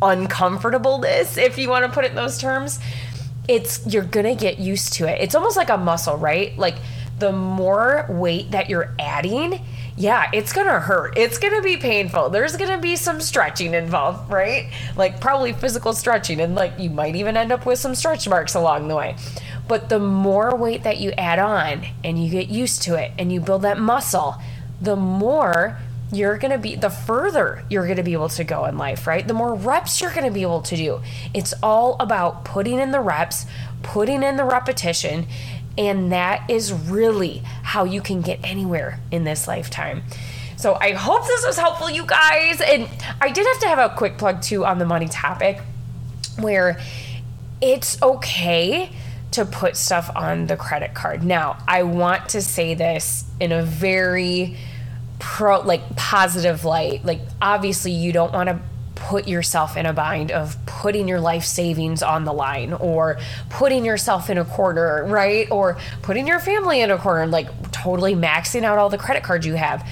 uncomfortableness 0.00 1.36
if 1.36 1.56
you 1.58 1.68
want 1.68 1.84
to 1.84 1.90
put 1.92 2.04
it 2.04 2.10
in 2.10 2.16
those 2.16 2.36
terms 2.36 2.80
it's 3.48 3.86
you're 3.86 4.02
going 4.02 4.26
to 4.26 4.34
get 4.34 4.58
used 4.58 4.94
to 4.94 5.06
it. 5.08 5.20
It's 5.20 5.34
almost 5.34 5.56
like 5.56 5.70
a 5.70 5.76
muscle 5.76 6.16
right? 6.16 6.56
Like 6.58 6.76
the 7.18 7.32
more 7.32 8.06
weight 8.08 8.50
that 8.50 8.68
you're 8.68 8.94
adding 8.98 9.64
yeah, 10.02 10.28
it's 10.32 10.52
gonna 10.52 10.80
hurt. 10.80 11.16
It's 11.16 11.38
gonna 11.38 11.62
be 11.62 11.76
painful. 11.76 12.28
There's 12.30 12.56
gonna 12.56 12.80
be 12.80 12.96
some 12.96 13.20
stretching 13.20 13.72
involved, 13.72 14.28
right? 14.32 14.72
Like 14.96 15.20
probably 15.20 15.52
physical 15.52 15.92
stretching, 15.92 16.40
and 16.40 16.56
like 16.56 16.76
you 16.76 16.90
might 16.90 17.14
even 17.14 17.36
end 17.36 17.52
up 17.52 17.64
with 17.64 17.78
some 17.78 17.94
stretch 17.94 18.28
marks 18.28 18.54
along 18.56 18.88
the 18.88 18.96
way. 18.96 19.14
But 19.68 19.88
the 19.88 20.00
more 20.00 20.56
weight 20.56 20.82
that 20.82 20.98
you 20.98 21.12
add 21.12 21.38
on 21.38 21.86
and 22.02 22.22
you 22.22 22.28
get 22.30 22.48
used 22.48 22.82
to 22.82 22.96
it 22.96 23.12
and 23.16 23.32
you 23.32 23.40
build 23.40 23.62
that 23.62 23.78
muscle, 23.78 24.34
the 24.80 24.96
more 24.96 25.78
you're 26.12 26.36
going 26.36 26.50
to 26.50 26.58
be 26.58 26.74
the 26.74 26.90
further 26.90 27.64
you're 27.70 27.84
going 27.84 27.96
to 27.96 28.02
be 28.02 28.12
able 28.12 28.28
to 28.28 28.44
go 28.44 28.66
in 28.66 28.76
life, 28.76 29.06
right? 29.06 29.26
The 29.26 29.32
more 29.32 29.54
reps 29.54 30.00
you're 30.00 30.12
going 30.12 30.26
to 30.26 30.32
be 30.32 30.42
able 30.42 30.60
to 30.62 30.76
do. 30.76 31.00
It's 31.32 31.54
all 31.62 31.96
about 32.00 32.44
putting 32.44 32.80
in 32.80 32.90
the 32.90 33.00
reps, 33.00 33.46
putting 33.82 34.22
in 34.22 34.36
the 34.36 34.44
repetition, 34.44 35.26
and 35.76 36.12
that 36.12 36.48
is 36.50 36.72
really 36.72 37.42
how 37.62 37.84
you 37.84 38.00
can 38.00 38.20
get 38.20 38.40
anywhere 38.44 39.00
in 39.10 39.24
this 39.24 39.48
lifetime. 39.48 40.02
So 40.56 40.74
I 40.80 40.92
hope 40.92 41.26
this 41.26 41.44
was 41.44 41.58
helpful, 41.58 41.90
you 41.90 42.06
guys. 42.06 42.60
And 42.60 42.88
I 43.20 43.30
did 43.30 43.46
have 43.46 43.58
to 43.60 43.68
have 43.68 43.78
a 43.78 43.94
quick 43.96 44.16
plug 44.18 44.42
too 44.42 44.64
on 44.64 44.78
the 44.78 44.86
money 44.86 45.08
topic 45.08 45.60
where 46.38 46.80
it's 47.60 48.00
okay 48.02 48.90
to 49.32 49.44
put 49.44 49.76
stuff 49.76 50.10
on 50.14 50.46
the 50.46 50.56
credit 50.56 50.94
card. 50.94 51.24
Now, 51.24 51.58
I 51.66 51.82
want 51.82 52.28
to 52.30 52.42
say 52.42 52.74
this 52.74 53.24
in 53.40 53.50
a 53.50 53.62
very 53.62 54.56
pro 55.18 55.60
like 55.60 55.96
positive 55.96 56.64
light. 56.64 57.04
Like 57.04 57.20
obviously 57.40 57.92
you 57.92 58.12
don't 58.12 58.32
want 58.32 58.48
to 58.48 58.60
put 58.94 59.26
yourself 59.26 59.76
in 59.76 59.86
a 59.86 59.92
bind 59.92 60.30
of 60.30 60.61
putting 60.82 61.06
your 61.06 61.20
life 61.20 61.44
savings 61.44 62.02
on 62.02 62.24
the 62.24 62.32
line 62.32 62.72
or 62.72 63.16
putting 63.50 63.84
yourself 63.84 64.28
in 64.28 64.36
a 64.36 64.44
corner, 64.44 65.04
right? 65.06 65.48
Or 65.52 65.78
putting 66.02 66.26
your 66.26 66.40
family 66.40 66.80
in 66.80 66.90
a 66.90 66.98
corner, 66.98 67.24
like 67.28 67.70
totally 67.70 68.16
maxing 68.16 68.64
out 68.64 68.78
all 68.78 68.88
the 68.88 68.98
credit 68.98 69.22
cards 69.22 69.46
you 69.46 69.54
have. 69.54 69.88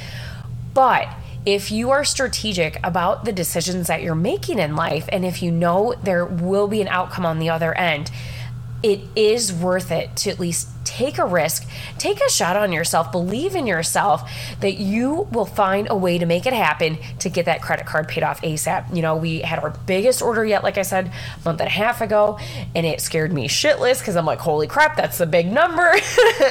But 0.74 1.08
if 1.46 1.70
you 1.70 1.90
are 1.90 2.04
strategic 2.04 2.84
about 2.84 3.24
the 3.24 3.30
decisions 3.30 3.86
that 3.86 4.02
you're 4.02 4.16
making 4.16 4.58
in 4.58 4.74
life, 4.74 5.08
and 5.12 5.24
if 5.24 5.44
you 5.44 5.52
know 5.52 5.94
there 6.02 6.26
will 6.26 6.66
be 6.66 6.80
an 6.80 6.88
outcome 6.88 7.24
on 7.24 7.38
the 7.38 7.50
other 7.50 7.72
end, 7.74 8.10
it 8.82 9.00
is 9.14 9.52
worth 9.52 9.92
it 9.92 10.16
to 10.16 10.30
at 10.30 10.40
least 10.40 10.68
take 10.90 11.18
a 11.18 11.24
risk, 11.24 11.68
take 11.98 12.20
a 12.20 12.28
shot 12.28 12.56
on 12.56 12.72
yourself, 12.72 13.12
believe 13.12 13.54
in 13.54 13.66
yourself 13.66 14.28
that 14.58 14.74
you 14.74 15.28
will 15.30 15.46
find 15.46 15.86
a 15.88 15.96
way 15.96 16.18
to 16.18 16.26
make 16.26 16.46
it 16.46 16.52
happen 16.52 16.98
to 17.20 17.28
get 17.28 17.44
that 17.44 17.62
credit 17.62 17.86
card 17.86 18.08
paid 18.08 18.24
off 18.24 18.42
ASAP. 18.42 18.94
You 18.94 19.00
know, 19.00 19.16
we 19.16 19.40
had 19.40 19.60
our 19.60 19.70
biggest 19.70 20.20
order 20.20 20.44
yet, 20.44 20.64
like 20.64 20.78
I 20.78 20.82
said, 20.82 21.06
a 21.06 21.44
month 21.44 21.60
and 21.60 21.68
a 21.68 21.70
half 21.70 22.00
ago, 22.00 22.38
and 22.74 22.84
it 22.84 23.00
scared 23.00 23.32
me 23.32 23.46
shitless 23.46 24.00
because 24.00 24.16
I'm 24.16 24.26
like, 24.26 24.40
holy 24.40 24.66
crap, 24.66 24.96
that's 24.96 25.20
a 25.20 25.26
big 25.26 25.50
number. 25.50 25.94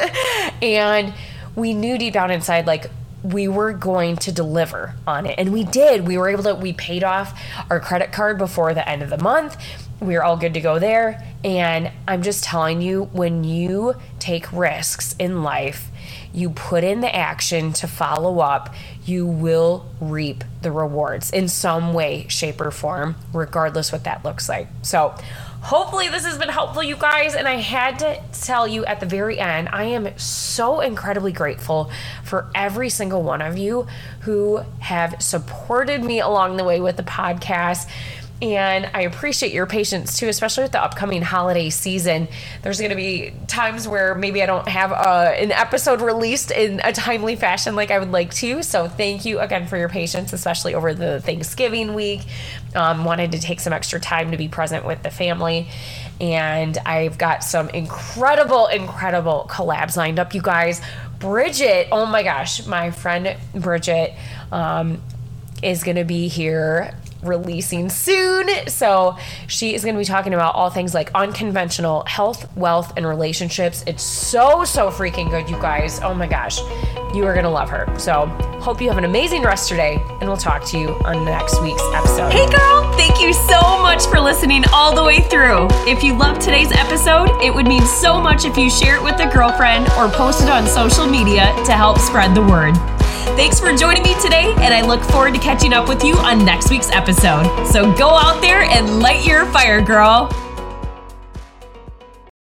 and 0.61 1.13
we 1.55 1.73
knew 1.73 1.97
deep 1.97 2.13
down 2.13 2.31
inside, 2.31 2.65
like, 2.65 2.89
we 3.21 3.49
were 3.49 3.73
going 3.73 4.15
to 4.15 4.31
deliver 4.31 4.95
on 5.05 5.25
it 5.25 5.35
and 5.37 5.51
we 5.51 5.65
did 5.65 6.07
we 6.07 6.17
were 6.17 6.29
able 6.29 6.41
to 6.41 6.55
we 6.55 6.71
paid 6.71 7.03
off 7.03 7.37
our 7.69 7.77
credit 7.77 8.13
card 8.13 8.37
before 8.37 8.73
the 8.73 8.87
end 8.87 9.01
of 9.01 9.09
the 9.09 9.17
month 9.17 9.57
we 10.01 10.15
are 10.15 10.23
all 10.23 10.37
good 10.37 10.53
to 10.53 10.61
go 10.61 10.79
there. 10.79 11.23
And 11.43 11.91
I'm 12.07 12.21
just 12.21 12.43
telling 12.43 12.81
you, 12.81 13.05
when 13.11 13.43
you 13.43 13.95
take 14.19 14.51
risks 14.51 15.15
in 15.19 15.43
life, 15.43 15.89
you 16.33 16.51
put 16.51 16.83
in 16.83 17.01
the 17.01 17.13
action 17.13 17.73
to 17.73 17.87
follow 17.87 18.39
up, 18.39 18.73
you 19.05 19.25
will 19.25 19.85
reap 19.99 20.43
the 20.61 20.71
rewards 20.71 21.31
in 21.31 21.47
some 21.47 21.93
way, 21.93 22.27
shape, 22.29 22.61
or 22.61 22.71
form, 22.71 23.15
regardless 23.33 23.91
what 23.91 24.03
that 24.03 24.23
looks 24.23 24.47
like. 24.47 24.67
So, 24.83 25.15
hopefully, 25.61 26.07
this 26.07 26.25
has 26.25 26.37
been 26.37 26.49
helpful, 26.49 26.83
you 26.83 26.95
guys. 26.95 27.35
And 27.35 27.47
I 27.47 27.55
had 27.55 27.99
to 27.99 28.21
tell 28.31 28.67
you 28.67 28.85
at 28.85 28.99
the 28.99 29.05
very 29.05 29.39
end, 29.39 29.69
I 29.71 29.85
am 29.85 30.17
so 30.17 30.81
incredibly 30.81 31.31
grateful 31.31 31.91
for 32.23 32.49
every 32.53 32.89
single 32.89 33.23
one 33.23 33.41
of 33.41 33.57
you 33.57 33.87
who 34.21 34.57
have 34.79 35.21
supported 35.21 36.03
me 36.03 36.19
along 36.19 36.57
the 36.57 36.63
way 36.63 36.79
with 36.79 36.97
the 36.97 37.03
podcast 37.03 37.89
and 38.41 38.89
I 38.93 39.01
appreciate 39.01 39.51
your 39.53 39.65
patience 39.65 40.17
too, 40.17 40.29
especially 40.29 40.63
with 40.63 40.71
the 40.71 40.81
upcoming 40.81 41.21
holiday 41.21 41.69
season. 41.69 42.29
There's 42.61 42.79
going 42.79 42.91
to 42.91 42.95
be 42.95 43.33
times 43.47 43.85
where 43.85 44.15
maybe 44.15 44.41
I 44.41 44.45
don't 44.45 44.67
have 44.67 44.93
uh, 44.93 45.33
an 45.35 45.51
episode 45.51 45.99
released 45.99 46.49
in 46.49 46.79
a 46.83 46.93
timely 46.93 47.35
fashion 47.35 47.75
like 47.75 47.91
I 47.91 47.99
would 47.99 48.11
like 48.11 48.33
to. 48.35 48.63
So 48.63 48.87
thank 48.87 49.25
you 49.25 49.39
again 49.39 49.67
for 49.67 49.75
your 49.75 49.89
patience, 49.89 50.31
especially 50.31 50.73
over 50.73 50.93
the 50.93 51.19
Thanksgiving 51.19 51.93
week. 51.93 52.21
Um, 52.75 53.03
wanted 53.03 53.33
to 53.33 53.39
take 53.39 53.59
some 53.59 53.73
extra 53.73 53.99
time 53.99 54.31
to 54.31 54.37
be 54.37 54.47
present 54.47 54.85
with 54.85 55.03
the 55.03 55.11
family. 55.11 55.67
And 56.21 56.77
I've 56.85 57.17
got 57.17 57.43
some 57.43 57.67
incredible, 57.69 58.67
incredible 58.67 59.47
collabs 59.49 59.97
lined 59.97 60.17
up, 60.17 60.33
you 60.33 60.41
guys. 60.41 60.81
Bridget, 61.19 61.89
oh 61.91 62.05
my 62.05 62.23
gosh, 62.23 62.65
my 62.65 62.91
friend 62.91 63.35
Bridget 63.53 64.13
um, 64.49 65.01
is 65.61 65.83
going 65.83 65.97
to 65.97 66.05
be 66.05 66.29
here 66.29 66.95
releasing 67.23 67.89
soon. 67.89 68.49
So 68.67 69.17
she 69.47 69.73
is 69.73 69.83
going 69.83 69.95
to 69.95 69.99
be 69.99 70.05
talking 70.05 70.33
about 70.33 70.55
all 70.55 70.69
things 70.69 70.93
like 70.93 71.11
unconventional 71.13 72.03
health, 72.05 72.55
wealth, 72.55 72.93
and 72.97 73.05
relationships. 73.05 73.83
It's 73.87 74.03
so, 74.03 74.63
so 74.63 74.89
freaking 74.89 75.29
good, 75.29 75.49
you 75.49 75.57
guys. 75.57 75.99
Oh 76.01 76.13
my 76.13 76.27
gosh. 76.27 76.59
You 77.13 77.25
are 77.25 77.33
going 77.33 77.45
to 77.45 77.49
love 77.49 77.69
her. 77.69 77.91
So, 77.97 78.27
hope 78.61 78.81
you 78.81 78.87
have 78.89 78.99
an 78.99 79.05
amazing 79.05 79.41
rest 79.41 79.71
of 79.71 79.77
day, 79.77 79.97
and 80.19 80.29
we'll 80.29 80.37
talk 80.37 80.63
to 80.65 80.77
you 80.77 80.89
on 81.05 81.25
next 81.25 81.59
week's 81.61 81.81
episode. 81.93 82.31
Hey, 82.31 82.47
girl, 82.51 82.93
thank 82.93 83.19
you 83.19 83.33
so 83.33 83.59
much 83.81 84.05
for 84.05 84.19
listening 84.19 84.63
all 84.71 84.93
the 84.93 85.03
way 85.03 85.21
through. 85.21 85.67
If 85.87 86.03
you 86.03 86.15
loved 86.15 86.39
today's 86.39 86.71
episode, 86.71 87.29
it 87.41 87.51
would 87.53 87.65
mean 87.65 87.83
so 87.85 88.21
much 88.21 88.45
if 88.45 88.57
you 88.57 88.69
share 88.69 88.95
it 88.95 89.03
with 89.03 89.19
a 89.19 89.31
girlfriend 89.33 89.87
or 89.97 90.07
post 90.09 90.43
it 90.43 90.49
on 90.49 90.67
social 90.67 91.07
media 91.07 91.45
to 91.65 91.71
help 91.71 91.97
spread 91.97 92.35
the 92.35 92.43
word. 92.43 92.75
Thanks 93.35 93.59
for 93.59 93.73
joining 93.75 94.03
me 94.03 94.19
today, 94.21 94.53
and 94.57 94.73
I 94.73 94.81
look 94.81 95.01
forward 95.01 95.33
to 95.33 95.39
catching 95.39 95.73
up 95.73 95.87
with 95.87 96.03
you 96.03 96.15
on 96.15 96.43
next 96.43 96.69
week's 96.69 96.89
episode. 96.91 97.65
So 97.65 97.91
go 97.95 98.09
out 98.09 98.41
there 98.41 98.63
and 98.63 98.99
light 98.99 99.25
your 99.25 99.45
fire, 99.47 99.81
girl. 99.81 100.29